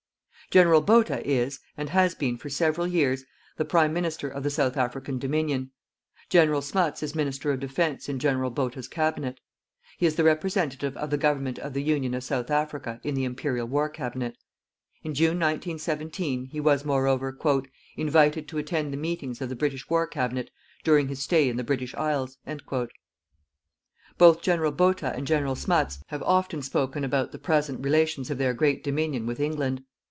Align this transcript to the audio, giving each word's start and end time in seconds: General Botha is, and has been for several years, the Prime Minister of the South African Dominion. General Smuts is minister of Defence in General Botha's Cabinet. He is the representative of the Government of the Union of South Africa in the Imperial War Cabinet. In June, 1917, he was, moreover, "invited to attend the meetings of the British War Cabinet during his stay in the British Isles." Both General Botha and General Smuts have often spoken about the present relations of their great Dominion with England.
General 0.49 0.81
Botha 0.81 1.25
is, 1.25 1.61
and 1.77 1.91
has 1.91 2.13
been 2.13 2.35
for 2.37 2.49
several 2.49 2.85
years, 2.85 3.23
the 3.55 3.63
Prime 3.63 3.93
Minister 3.93 4.27
of 4.27 4.43
the 4.43 4.49
South 4.49 4.75
African 4.75 5.17
Dominion. 5.17 5.71
General 6.27 6.61
Smuts 6.61 7.01
is 7.01 7.15
minister 7.15 7.53
of 7.53 7.61
Defence 7.61 8.09
in 8.09 8.19
General 8.19 8.49
Botha's 8.49 8.89
Cabinet. 8.89 9.39
He 9.97 10.05
is 10.05 10.15
the 10.17 10.25
representative 10.25 10.97
of 10.97 11.09
the 11.09 11.17
Government 11.17 11.57
of 11.59 11.71
the 11.71 11.81
Union 11.81 12.13
of 12.13 12.25
South 12.25 12.51
Africa 12.51 12.99
in 13.01 13.15
the 13.15 13.23
Imperial 13.23 13.65
War 13.65 13.87
Cabinet. 13.87 14.35
In 15.03 15.13
June, 15.13 15.39
1917, 15.39 16.47
he 16.47 16.59
was, 16.59 16.83
moreover, 16.83 17.37
"invited 17.95 18.49
to 18.49 18.57
attend 18.57 18.91
the 18.91 18.97
meetings 18.97 19.39
of 19.41 19.47
the 19.47 19.55
British 19.55 19.89
War 19.89 20.05
Cabinet 20.05 20.51
during 20.83 21.07
his 21.07 21.19
stay 21.23 21.47
in 21.47 21.55
the 21.55 21.63
British 21.63 21.95
Isles." 21.95 22.37
Both 24.17 24.41
General 24.41 24.73
Botha 24.73 25.15
and 25.15 25.25
General 25.25 25.55
Smuts 25.55 25.99
have 26.07 26.23
often 26.23 26.61
spoken 26.61 27.05
about 27.05 27.31
the 27.31 27.39
present 27.39 27.79
relations 27.85 28.29
of 28.29 28.37
their 28.37 28.53
great 28.53 28.83
Dominion 28.83 29.25
with 29.25 29.39
England. 29.39 29.85